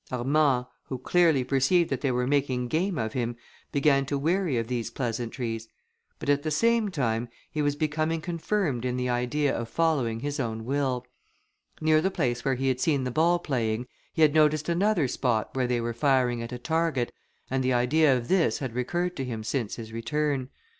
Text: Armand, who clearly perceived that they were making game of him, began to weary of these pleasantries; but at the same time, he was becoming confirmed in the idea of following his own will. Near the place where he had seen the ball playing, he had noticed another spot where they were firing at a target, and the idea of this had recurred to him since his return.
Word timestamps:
Armand, 0.11 0.65
who 0.85 0.97
clearly 0.97 1.43
perceived 1.43 1.91
that 1.91 2.01
they 2.01 2.11
were 2.11 2.25
making 2.25 2.67
game 2.67 2.97
of 2.97 3.13
him, 3.13 3.35
began 3.71 4.03
to 4.03 4.17
weary 4.17 4.57
of 4.57 4.65
these 4.67 4.89
pleasantries; 4.89 5.67
but 6.17 6.27
at 6.27 6.41
the 6.41 6.49
same 6.49 6.89
time, 6.89 7.29
he 7.51 7.61
was 7.61 7.75
becoming 7.75 8.19
confirmed 8.19 8.83
in 8.83 8.97
the 8.97 9.07
idea 9.07 9.55
of 9.55 9.69
following 9.69 10.21
his 10.21 10.39
own 10.39 10.65
will. 10.65 11.05
Near 11.79 12.01
the 12.01 12.09
place 12.09 12.43
where 12.43 12.55
he 12.55 12.67
had 12.69 12.79
seen 12.79 13.03
the 13.03 13.11
ball 13.11 13.37
playing, 13.37 13.85
he 14.11 14.23
had 14.23 14.33
noticed 14.33 14.67
another 14.69 15.07
spot 15.07 15.55
where 15.55 15.67
they 15.67 15.79
were 15.79 15.93
firing 15.93 16.41
at 16.41 16.51
a 16.51 16.57
target, 16.57 17.11
and 17.51 17.63
the 17.63 17.73
idea 17.73 18.17
of 18.17 18.27
this 18.27 18.57
had 18.57 18.73
recurred 18.73 19.15
to 19.17 19.23
him 19.23 19.43
since 19.43 19.75
his 19.75 19.93
return. 19.93 20.49